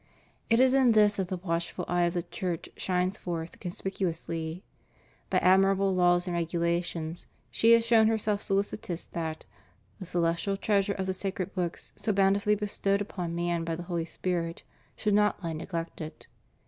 It 0.49 0.59
is 0.59 0.73
in 0.73 0.93
this 0.93 1.17
that 1.17 1.27
the 1.27 1.37
watchful 1.37 1.85
eye 1.87 2.05
of 2.05 2.15
the 2.15 2.23
Church 2.23 2.67
shines 2.75 3.19
forth 3.19 3.59
conspicuously. 3.59 4.63
By 5.29 5.37
admirable 5.37 5.93
laws 5.93 6.25
and 6.25 6.33
regulations, 6.35 7.27
she 7.51 7.73
has 7.73 7.85
shown 7.85 8.07
herself 8.07 8.41
solicitous 8.41 9.05
that" 9.05 9.45
the 9.99 10.07
celestial 10.07 10.57
treasure 10.57 10.93
of 10.93 11.05
the 11.05 11.13
sacred 11.13 11.53
books, 11.53 11.93
so 11.95 12.11
bountifully 12.11 12.55
bestowed 12.55 12.99
upon 12.99 13.35
man 13.35 13.63
by 13.63 13.75
the 13.75 13.83
Holy 13.83 14.05
Spirit, 14.05 14.63
should 14.95 15.13
not 15.13 15.39
he 15.43 15.53
neglected." 15.53 16.25